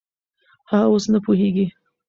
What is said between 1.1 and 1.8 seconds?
نه پوهېږي.